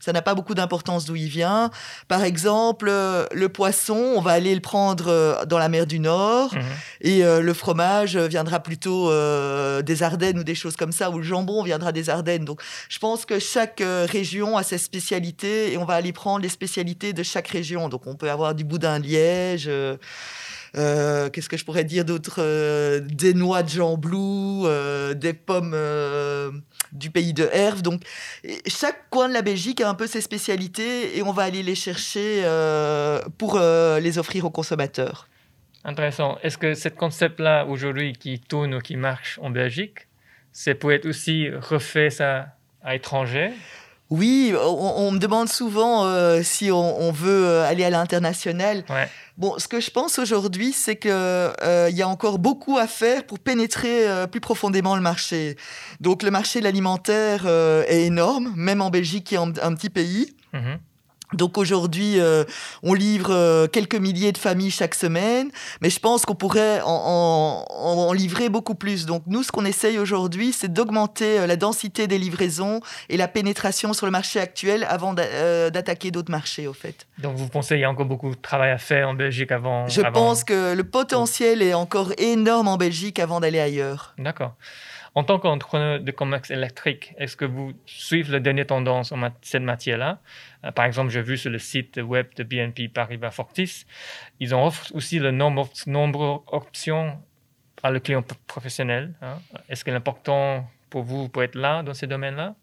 ça 0.00 0.12
n'a 0.12 0.22
pas 0.22 0.34
beaucoup 0.34 0.54
d'importance 0.54 1.04
d'où 1.04 1.16
il 1.16 1.28
vient. 1.28 1.70
Par 2.08 2.22
exemple, 2.22 2.86
le 2.86 3.48
poisson, 3.48 4.14
on 4.16 4.20
va 4.20 4.32
aller 4.32 4.54
le 4.54 4.60
prendre 4.60 5.44
dans 5.46 5.58
la 5.58 5.68
mer 5.68 5.86
du 5.86 5.98
Nord. 5.98 6.54
Hum. 6.54 6.62
Et 7.00 7.22
le 7.22 7.54
fromage, 7.54 8.16
viendra 8.28 8.60
plutôt 8.60 9.10
euh, 9.10 9.82
des 9.82 10.02
Ardennes 10.02 10.38
ou 10.38 10.44
des 10.44 10.54
choses 10.54 10.76
comme 10.76 10.92
ça, 10.92 11.10
ou 11.10 11.18
le 11.18 11.22
jambon 11.22 11.62
viendra 11.62 11.92
des 11.92 12.10
Ardennes. 12.10 12.44
Donc, 12.44 12.60
je 12.88 12.98
pense 12.98 13.24
que 13.24 13.38
chaque 13.38 13.80
euh, 13.80 14.06
région 14.08 14.56
a 14.56 14.62
ses 14.62 14.78
spécialités 14.78 15.72
et 15.72 15.78
on 15.78 15.84
va 15.84 15.94
aller 15.94 16.12
prendre 16.12 16.40
les 16.40 16.48
spécialités 16.48 17.12
de 17.12 17.22
chaque 17.22 17.48
région. 17.48 17.88
Donc, 17.88 18.06
on 18.06 18.14
peut 18.14 18.30
avoir 18.30 18.54
du 18.54 18.64
boudin 18.64 18.98
Liège. 18.98 19.70
qu'est-ce 20.74 21.48
que 21.48 21.56
je 21.56 21.64
pourrais 21.64 21.84
dire 21.84 22.04
d'autre 22.04 22.40
Des 23.00 23.34
noix 23.34 23.62
de 23.62 23.68
jamblou, 23.68 24.66
des 25.14 25.32
pommes 25.32 25.76
du 26.92 27.10
pays 27.10 27.32
de 27.32 27.48
Herve. 27.52 27.82
Donc, 27.82 28.02
chaque 28.66 29.08
coin 29.10 29.28
de 29.28 29.34
la 29.34 29.42
Belgique 29.42 29.80
a 29.80 29.88
un 29.88 29.94
peu 29.94 30.06
ses 30.06 30.20
spécialités 30.20 31.16
et 31.16 31.22
on 31.22 31.32
va 31.32 31.42
aller 31.42 31.62
les 31.62 31.74
chercher 31.74 32.44
pour 33.38 33.58
les 33.58 34.18
offrir 34.18 34.44
aux 34.44 34.50
consommateurs. 34.50 35.28
Intéressant. 35.84 36.38
Est-ce 36.42 36.58
que 36.58 36.74
ce 36.74 36.88
concept-là, 36.88 37.66
aujourd'hui, 37.66 38.12
qui 38.12 38.38
tourne 38.38 38.74
ou 38.74 38.78
qui 38.80 38.96
marche 38.96 39.38
en 39.42 39.50
Belgique, 39.50 40.06
c'est 40.52 40.74
pour 40.74 40.92
être 40.92 41.06
aussi 41.06 41.48
refait 41.50 42.10
ça 42.10 42.48
à 42.82 42.92
l'étranger? 42.92 43.52
Oui, 44.12 44.52
on, 44.54 45.10
me 45.10 45.18
demande 45.18 45.48
souvent 45.48 46.04
euh, 46.04 46.42
si 46.42 46.70
on, 46.70 47.12
veut 47.12 47.46
euh, 47.46 47.66
aller 47.66 47.82
à 47.82 47.88
l'international. 47.88 48.84
Bon, 49.38 49.58
ce 49.58 49.66
que 49.68 49.80
je 49.80 49.90
pense 49.90 50.18
aujourd'hui, 50.18 50.72
c'est 50.72 50.96
qu'il 50.96 51.10
euh, 51.10 51.88
y 51.90 52.02
a 52.02 52.08
encore 52.08 52.38
beaucoup 52.38 52.76
à 52.76 52.86
faire 52.86 53.24
pour 53.24 53.38
pénétrer 53.38 54.04
plus 54.30 54.42
profondément 54.42 54.96
le 54.96 55.00
marché. 55.00 55.56
Donc, 56.00 56.22
le 56.22 56.30
marché 56.30 56.58
de 56.58 56.64
l'alimentaire 56.64 57.46
est 57.88 58.04
énorme, 58.04 58.52
même 58.54 58.82
en 58.82 58.90
Belgique, 58.90 59.24
qui 59.24 59.34
est 59.34 59.38
un, 59.38 59.74
petit 59.74 59.88
pays. 59.88 60.36
Mhm. 60.52 60.78
Donc 61.32 61.58
aujourd'hui, 61.58 62.20
euh, 62.20 62.44
on 62.82 62.94
livre 62.94 63.30
euh, 63.30 63.66
quelques 63.66 63.94
milliers 63.94 64.32
de 64.32 64.38
familles 64.38 64.70
chaque 64.70 64.94
semaine, 64.94 65.50
mais 65.80 65.90
je 65.90 65.98
pense 65.98 66.24
qu'on 66.26 66.34
pourrait 66.34 66.80
en, 66.84 68.12
livrer 68.12 68.48
beaucoup 68.48 68.74
plus. 68.74 69.06
Donc 69.06 69.22
nous, 69.26 69.42
ce 69.42 69.50
qu'on 69.50 69.64
essaye 69.64 69.98
aujourd'hui, 69.98 70.52
c'est 70.52 70.72
d'augmenter 70.72 71.40
euh, 71.40 71.46
la 71.46 71.56
densité 71.56 72.06
des 72.06 72.18
livraisons 72.18 72.80
et 73.08 73.16
la 73.16 73.28
pénétration 73.28 73.92
sur 73.92 74.06
le 74.06 74.12
marché 74.12 74.40
actuel 74.40 74.86
avant 74.88 75.14
d'attaquer 75.14 76.10
d'autres 76.10 76.30
marchés, 76.30 76.66
au 76.66 76.72
fait. 76.72 77.06
Donc 77.18 77.36
vous 77.36 77.48
pensez 77.48 77.74
qu'il 77.74 77.82
y 77.82 77.84
a 77.84 77.90
encore 77.90 78.06
beaucoup 78.06 78.30
de 78.30 78.40
travail 78.40 78.70
à 78.70 78.78
faire 78.78 79.08
en 79.08 79.14
Belgique 79.14 79.52
avant 79.52 79.88
Je 79.88 80.02
pense 80.02 80.44
que 80.44 80.74
le 80.74 80.84
potentiel 80.84 81.62
est 81.62 81.74
encore 81.74 82.12
énorme 82.18 82.68
en 82.68 82.76
Belgique 82.76 83.18
avant 83.18 83.40
d'aller 83.40 83.60
ailleurs. 83.60 84.14
D'accord. 84.18 84.54
En 85.14 85.24
tant 85.24 85.38
qu'entrepreneur 85.38 86.00
de 86.00 86.10
commerce 86.10 86.50
électrique, 86.50 87.14
est-ce 87.18 87.36
que 87.36 87.44
vous 87.44 87.72
suivez 87.84 88.32
les 88.32 88.40
dernières 88.40 88.68
tendances 88.68 89.12
en 89.12 89.18
cette 89.42 89.62
matière-là? 89.62 90.20
Euh, 90.64 90.72
Par 90.72 90.86
exemple, 90.86 91.10
j'ai 91.10 91.20
vu 91.20 91.36
sur 91.36 91.50
le 91.50 91.58
site 91.58 91.98
web 92.02 92.28
de 92.36 92.42
BNP 92.44 92.88
Paribas 92.88 93.30
Fortis, 93.30 93.84
ils 94.40 94.54
ont 94.54 94.66
offert 94.66 94.94
aussi 94.94 95.18
le 95.18 95.30
nombre, 95.30 95.68
nombre 95.86 96.42
d'options 96.50 97.18
à 97.82 97.90
le 97.90 98.00
client 98.00 98.24
professionnel. 98.46 99.12
Hein. 99.20 99.38
Est-ce 99.68 99.84
que 99.84 99.90
l'important 99.90 100.66
pour 100.88 101.02
vous 101.02 101.28
pour 101.28 101.42
être 101.42 101.56
là 101.56 101.82
dans 101.82 101.94
ces 101.94 102.06
domaines-là? 102.06 102.54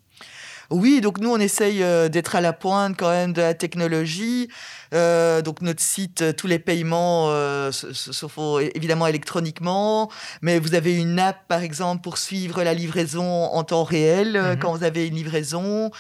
Oui, 0.72 1.02
donc 1.02 1.20
nous, 1.20 1.32
on 1.32 1.40
essaye 1.40 1.82
euh, 1.82 2.10
d'être 2.10 2.36
à 2.36 2.42
la 2.42 2.54
pointe 2.54 2.96
quand 2.96 3.10
même 3.10 3.34
de 3.34 3.42
la 3.42 3.56
technologie. 3.56 4.50
Euh, 4.94 5.42
donc 5.42 5.62
notre 5.62 5.82
site, 5.82 6.22
euh, 6.22 6.34
tous 6.34 6.48
les 6.48 6.58
paiements 6.58 7.28
euh, 7.30 7.72
se, 7.72 8.28
font 8.28 8.60
évidemment 8.60 9.06
électroniquement, 9.06 10.10
mais 10.42 10.60
vous 10.60 10.74
avez 10.74 10.96
une 10.96 11.20
app 11.20 11.48
par 11.48 11.62
exemple 11.62 12.02
pour 12.02 12.18
suivre 12.18 12.64
la 12.64 12.74
livraison 12.74 13.46
en 13.46 13.64
temps 13.64 13.84
réel 13.84 14.34
mhm. 14.34 14.60
quand 14.60 14.74
vous 14.74 14.84
avez 14.84 15.08
une 15.08 15.16
livraison. 15.16 15.92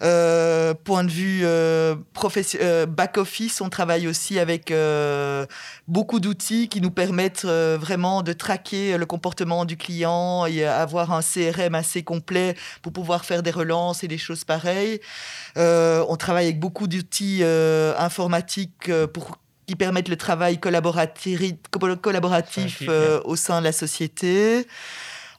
point 0.00 1.04
de 1.04 1.10
vue 1.10 1.44
back 2.88 3.18
office, 3.18 3.60
on 3.60 3.68
travaille 3.68 4.08
aussi 4.08 4.38
avec 4.38 4.72
beaucoup 5.86 6.20
d'outils 6.20 6.68
qui 6.68 6.80
nous 6.80 6.90
permettent 6.90 7.44
vraiment 7.44 8.22
de 8.22 8.32
traquer 8.32 8.98
le 8.98 9.06
comportement 9.06 9.64
du 9.64 9.76
client 9.76 10.46
et 10.46 10.64
avoir 10.64 11.12
un 11.12 11.20
CRM 11.22 11.74
assez 11.74 12.02
complet 12.02 12.56
pour 12.82 12.92
pouvoir 12.92 13.24
faire 13.24 13.42
des 13.42 13.50
relances 13.50 14.02
et 14.02 14.08
des 14.08 14.18
choses 14.18 14.44
pareilles. 14.44 15.00
on 15.56 16.16
travaille 16.18 16.46
avec 16.46 16.60
beaucoup 16.60 16.88
d'outils 16.88 17.42
informatiques 17.44 18.31
euh, 18.88 19.06
pour 19.06 19.38
qui 19.66 19.76
permettent 19.76 20.08
le 20.08 20.16
travail 20.16 20.58
collaboratif, 20.58 21.40
collaboratif 22.02 22.82
euh, 22.88 23.20
au 23.24 23.36
sein 23.36 23.60
de 23.60 23.64
la 23.64 23.72
société. 23.72 24.66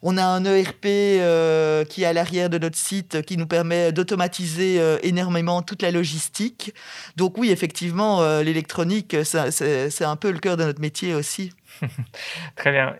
On 0.02 0.18
a 0.18 0.24
un 0.24 0.44
ERP 0.44 0.86
euh, 0.86 1.86
qui 1.86 2.04
est 2.04 2.06
à 2.06 2.14
l'arrière 2.14 2.50
de 2.50 2.58
notre 2.58 2.78
site 2.78 3.22
qui 3.22 3.38
nous 3.38 3.48
permet 3.48 3.92
d'automatiser 3.92 4.82
énormément 5.04 5.62
toute 5.62 5.82
la 5.82 5.92
logistique. 5.92 6.74
Donc 7.16 7.38
oui, 7.38 7.52
effectivement, 7.52 8.40
l'électronique, 8.40 9.16
c'est 9.24 10.06
un 10.06 10.16
peu 10.16 10.32
le 10.32 10.40
cœur 10.40 10.58
de 10.58 10.64
notre 10.64 10.82
métier 10.82 11.14
aussi. 11.14 11.52
Très 12.56 12.72
bien. 12.72 12.96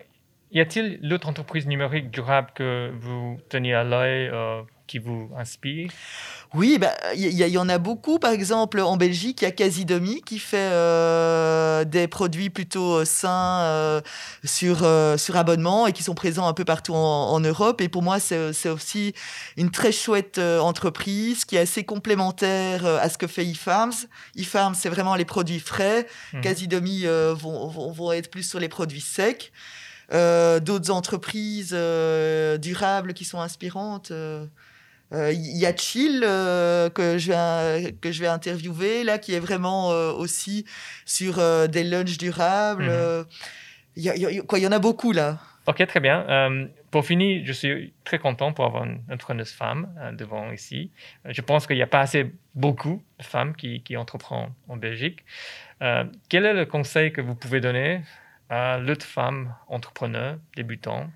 Y 0.52 0.60
a-t-il 0.60 0.98
l'autre 1.02 1.28
entreprise 1.28 1.66
numérique 1.66 2.10
durable 2.10 2.50
que 2.54 2.92
vous 2.98 3.38
teniez 3.48 3.74
à 3.74 3.84
l'œil 3.84 4.30
qui 4.86 4.98
vous 4.98 5.30
inspire 5.36 5.90
oui, 6.54 6.78
bah, 6.78 6.94
il 7.16 7.32
y, 7.32 7.58
en 7.58 7.68
a 7.68 7.78
beaucoup. 7.78 8.20
Par 8.20 8.30
exemple, 8.30 8.78
en 8.78 8.96
Belgique, 8.96 9.42
il 9.42 9.44
y 9.44 9.48
a 9.48 9.50
Casidomi 9.50 10.22
qui 10.22 10.38
fait 10.38 10.70
euh, 10.70 11.84
des 11.84 12.06
produits 12.06 12.48
plutôt 12.48 13.00
euh, 13.00 13.04
sains 13.04 13.62
euh, 13.62 14.00
sur, 14.44 14.86
sur 15.18 15.36
abonnement 15.36 15.88
et 15.88 15.92
qui 15.92 16.04
sont 16.04 16.14
présents 16.14 16.46
un 16.46 16.52
peu 16.52 16.64
partout 16.64 16.94
en, 16.94 17.40
Europe. 17.40 17.80
Et 17.80 17.88
pour 17.88 18.02
moi, 18.02 18.20
c'est 18.20 18.68
aussi 18.68 19.14
une 19.56 19.72
très 19.72 19.90
chouette 19.90 20.38
entreprise 20.38 21.44
qui 21.44 21.56
est 21.56 21.60
assez 21.60 21.82
complémentaire 21.82 22.86
à 22.86 23.08
ce 23.08 23.18
que 23.18 23.26
fait 23.26 23.44
eFarms. 23.44 24.06
eFarms, 24.36 24.76
c'est 24.76 24.88
vraiment 24.88 25.16
les 25.16 25.24
produits 25.24 25.58
frais. 25.58 26.06
Mmh. 26.32 26.40
Casidomi 26.40 27.04
vont, 27.04 27.66
vont, 27.66 27.90
vont, 27.90 28.12
être 28.12 28.30
plus 28.30 28.48
sur 28.48 28.60
les 28.60 28.68
produits 28.68 29.00
secs. 29.00 29.50
D'autres 30.12 30.90
entreprises 30.92 31.76
durables 32.60 33.12
qui 33.12 33.24
sont 33.24 33.40
inspirantes. 33.40 34.12
Euh, 35.12 35.32
y 35.32 35.66
a 35.66 35.76
Chill 35.76 36.22
euh, 36.24 36.90
que, 36.90 37.18
je 37.18 37.30
vais, 37.30 37.92
que 38.00 38.10
je 38.10 38.20
vais 38.20 38.26
interviewer, 38.26 39.04
là, 39.04 39.18
qui 39.18 39.34
est 39.34 39.40
vraiment 39.40 39.92
euh, 39.92 40.12
aussi 40.12 40.64
sur 41.04 41.36
des 41.68 41.84
lunchs 41.84 42.18
durables. 42.18 42.90
Il 43.96 44.10
mhm. 44.10 44.32
y, 44.32 44.46
quoi, 44.46 44.58
y 44.58 44.66
en 44.66 44.72
a 44.72 44.78
beaucoup, 44.78 45.12
là. 45.12 45.38
Ok, 45.66 45.86
très 45.86 46.00
bien. 46.00 46.26
pour 46.90 47.06
finir, 47.06 47.42
je 47.44 47.52
suis 47.52 47.94
très 48.04 48.18
content 48.18 48.52
pour 48.52 48.66
avoir 48.66 48.84
une 48.84 49.00
entrepreneuse 49.10 49.50
femme 49.50 49.88
devant 50.18 50.52
ici. 50.52 50.90
Je 51.24 51.40
pense 51.40 51.66
qu'il 51.66 51.76
n'y 51.76 51.82
a 51.82 51.86
pas 51.86 52.00
assez 52.00 52.32
beaucoup 52.54 53.02
de 53.18 53.24
femmes 53.24 53.56
qui, 53.56 53.82
qui 53.82 53.96
entreprennent 53.96 54.50
en 54.68 54.76
Belgique. 54.76 55.24
quel 56.28 56.44
est 56.44 56.52
le 56.52 56.66
conseil 56.66 57.12
que 57.12 57.22
vous 57.22 57.34
pouvez 57.34 57.60
donner 57.60 58.02
à 58.50 58.76
l'autre 58.78 59.06
femme 59.06 59.54
entrepreneur 59.68 60.36
débutant? 60.54 61.08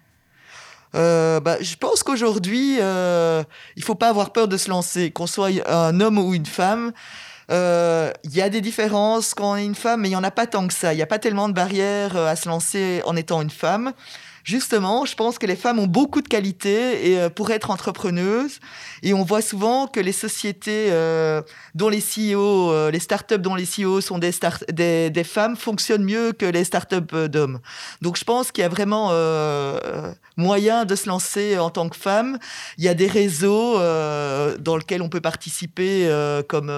Euh, 0.95 1.40
bah, 1.40 1.57
je 1.61 1.76
pense 1.76 2.02
qu'aujourd'hui, 2.02 2.78
euh, 2.80 3.42
il 3.76 3.85
faut 3.85 3.95
pas 3.95 4.09
avoir 4.09 4.33
peur 4.33 4.49
de 4.49 4.57
se 4.57 4.71
lancer, 4.71 5.11
qu'on 5.11 5.26
soit 5.26 5.50
un 5.68 6.00
homme 6.00 6.18
ou 6.18 6.35
une 6.35 6.47
femme. 6.47 6.92
Euh, 7.50 8.12
il 8.25 8.35
y 8.35 8.42
a 8.42 8.50
des 8.50 8.61
différences 8.61 9.33
quand 9.35 9.52
on 9.52 9.57
est 9.57 9.64
une 9.64 9.75
femme, 9.75 10.02
mais 10.02 10.09
il 10.09 10.12
y 10.12 10.16
en 10.16 10.25
a 10.25 10.30
pas 10.30 10.47
tant 10.47 10.66
que 10.66 10.75
ça. 10.75 10.92
Il 10.92 10.97
n'y 10.97 11.02
a 11.02 11.07
pas 11.07 11.18
tellement 11.18 11.49
de 11.49 11.54
barrières 11.54 12.16
euh, 12.16 12.26
à 12.26 12.37
se 12.37 12.49
lancer 12.49 13.02
en 13.07 13.16
étant 13.16 13.40
une 13.40 13.50
femme 13.50 13.92
justement, 14.49 15.05
je 15.05 15.14
pense 15.14 15.38
que 15.38 15.45
les 15.45 15.57
femmes 15.57 15.78
ont 15.78 15.87
beaucoup 15.87 16.23
de 16.23 16.28
qualités 16.28 17.11
et, 17.11 17.19
euh, 17.19 17.28
pour 17.28 17.50
être 17.50 17.71
entrepreneuses. 17.71 18.61
Et 19.02 19.12
on 19.12 19.23
voit 19.23 19.43
souvent 19.43 19.87
que 19.87 20.00
les 20.00 20.12
sociétés 20.12 20.87
euh, 20.90 21.43
dont 21.75 21.90
les 21.90 22.00
CEO, 22.00 22.73
euh, 22.73 22.90
les 22.90 22.99
startups 22.99 23.38
dont 23.38 23.55
les 23.55 23.67
CEO 23.67 24.00
sont 24.00 24.19
des, 24.19 24.31
des, 24.73 25.11
des, 25.11 25.25
femmes 25.25 25.55
fonctionnent 25.55 26.05
mieux 26.05 26.33
que 26.33 26.47
les 26.47 26.64
startups 26.64 27.28
d'hommes. 27.28 27.61
Donc 28.00 28.17
je 28.17 28.25
pense 28.25 28.50
qu'il 28.50 28.62
y 28.62 28.64
a 28.64 28.71
vraiment 28.71 29.09
moyen 30.37 30.85
de 30.87 30.95
se 30.95 31.09
lancer 31.09 31.59
en 31.59 31.69
tant 31.69 31.88
que 31.90 31.97
femme. 31.97 32.38
Il 32.78 32.85
y 32.85 32.88
a 32.88 32.95
des 32.95 33.07
réseaux 33.07 33.75
dans 34.59 34.76
lesquels 34.76 35.02
on 35.02 35.09
peut 35.11 35.21
participer, 35.21 36.09
comme 36.49 36.73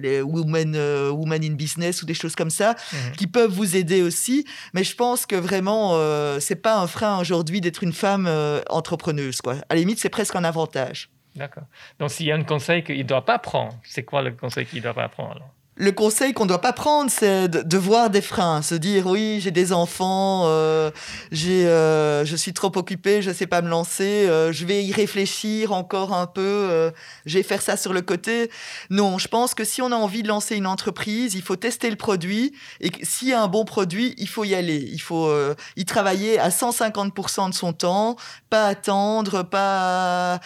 les 0.00 0.22
Women, 0.22 0.76
Women 1.10 1.44
in 1.44 1.54
Business 1.54 2.02
ou 2.02 2.06
des 2.06 2.14
choses 2.14 2.34
comme 2.34 2.50
ça, 2.50 2.72
mmh. 2.72 2.96
qui 3.18 3.26
peuvent 3.26 3.50
vous 3.50 3.76
aider 3.76 4.02
aussi. 4.02 4.46
Mais 4.72 4.84
je 4.84 4.94
pense 4.94 5.26
que 5.26 5.36
vraiment, 5.36 5.98
c'est 6.40 6.53
pas 6.56 6.78
un 6.78 6.86
frein 6.86 7.18
aujourd'hui 7.18 7.60
d'être 7.60 7.82
une 7.82 7.92
femme 7.92 8.26
euh, 8.26 8.60
entrepreneuse. 8.70 9.40
Quoi. 9.40 9.54
À 9.68 9.74
la 9.74 9.80
limite, 9.80 9.98
c'est 9.98 10.08
presque 10.08 10.36
un 10.36 10.44
avantage. 10.44 11.10
D'accord. 11.34 11.64
Donc, 11.98 12.10
s'il 12.10 12.26
y 12.26 12.32
a 12.32 12.36
un 12.36 12.44
conseil 12.44 12.84
qu'il 12.84 12.98
ne 12.98 13.02
doit 13.02 13.24
pas 13.24 13.38
prendre, 13.38 13.74
c'est 13.82 14.04
quoi 14.04 14.22
le 14.22 14.32
conseil 14.32 14.66
qu'il 14.66 14.78
ne 14.78 14.84
doit 14.84 14.94
pas 14.94 15.08
prendre 15.08 15.40
le 15.76 15.92
conseil 15.92 16.32
qu'on 16.32 16.44
ne 16.44 16.48
doit 16.48 16.60
pas 16.60 16.72
prendre, 16.72 17.10
c'est 17.10 17.48
de, 17.48 17.78
voir 17.78 18.08
des 18.08 18.20
freins, 18.20 18.62
se 18.62 18.74
dire 18.74 19.06
oui, 19.06 19.40
j'ai 19.40 19.50
des 19.50 19.72
enfants, 19.72 20.42
euh, 20.46 20.90
j'ai, 21.32 21.66
euh, 21.66 22.24
je 22.24 22.36
suis 22.36 22.52
trop 22.52 22.70
occupé, 22.76 23.22
je 23.22 23.30
ne 23.30 23.34
sais 23.34 23.46
pas 23.46 23.60
me 23.60 23.68
lancer, 23.68 24.26
euh, 24.28 24.52
je 24.52 24.64
vais 24.66 24.84
y 24.84 24.92
réfléchir 24.92 25.72
encore 25.72 26.14
un 26.14 26.26
peu, 26.26 26.92
je 27.26 27.38
vais 27.38 27.42
faire 27.42 27.60
ça 27.60 27.76
sur 27.76 27.92
le 27.92 28.02
côté. 28.02 28.50
Non, 28.90 29.18
je 29.18 29.28
pense 29.28 29.54
que 29.54 29.64
si 29.64 29.82
on 29.82 29.90
a 29.90 29.96
envie 29.96 30.22
de 30.22 30.28
lancer 30.28 30.54
une 30.54 30.66
entreprise, 30.66 31.34
il 31.34 31.42
faut 31.42 31.56
tester 31.56 31.90
le 31.90 31.96
produit 31.96 32.52
et 32.80 32.92
s'il 33.02 33.28
y 33.28 33.32
a 33.32 33.42
un 33.42 33.48
bon 33.48 33.64
produit, 33.64 34.14
il 34.18 34.28
faut 34.28 34.44
y 34.44 34.54
aller, 34.54 34.88
il 34.92 35.00
faut 35.00 35.32
y 35.76 35.84
travailler 35.84 36.38
à 36.38 36.50
150% 36.50 37.50
de 37.50 37.54
son 37.54 37.72
temps, 37.72 38.16
pas 38.48 38.68
attendre, 38.68 39.42
pas 39.42 40.34
euh, 40.34 40.38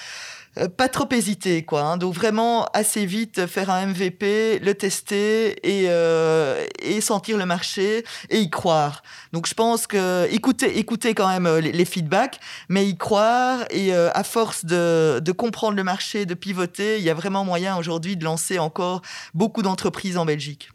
pas 0.67 0.89
trop 0.89 1.09
hésiter, 1.13 1.65
quoi. 1.65 1.83
Hein. 1.83 1.97
Donc 1.97 2.15
vraiment 2.15 2.67
assez 2.75 3.07
vite 3.07 3.47
faire 3.47 3.71
un 3.71 3.87
MVP, 3.87 4.59
le 4.59 4.75
tester 4.75 5.57
et, 5.67 5.87
euh, 5.89 6.67
et 6.83 7.01
sentir 7.01 7.37
le 7.37 7.47
marché 7.47 8.05
et 8.31 8.41
y 8.41 8.51
croire. 8.51 9.03
Donc 9.33 9.47
je 9.47 9.55
pense 9.55 9.87
que 9.87 10.27
écouter, 10.33 10.79
écouter 10.79 11.15
quand 11.15 11.29
même 11.29 11.47
euh, 11.47 11.61
les, 11.61 11.85
feedbacks, 11.85 12.41
mais 12.69 12.87
y 12.87 12.97
croire 12.97 13.65
et 13.71 13.95
à 13.95 14.23
force 14.25 14.65
de, 14.65 15.21
de 15.21 15.33
comprendre 15.33 15.77
le 15.77 15.85
marché, 15.85 16.27
de 16.27 16.35
pivoter, 16.35 16.99
il 16.99 17.05
y 17.05 17.11
a 17.11 17.15
vraiment 17.15 17.45
moyen 17.45 17.77
aujourd'hui 17.77 18.17
de 18.17 18.25
lancer 18.25 18.59
encore 18.59 19.03
beaucoup 19.35 19.63
d'entreprises 19.63 20.19
en 20.19 20.25
Belgique. 20.25 20.71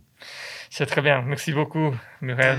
C'est 0.69 0.87
très 0.87 1.01
bien. 1.01 1.21
Merci 1.21 1.53
beaucoup, 1.53 1.93
Muriel. 2.21 2.57